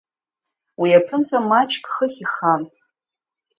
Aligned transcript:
Уи 0.81 0.89
аԥынҵа 0.99 1.39
маҷк 1.49 1.83
хыхь 1.93 2.19
ихан. 2.23 2.61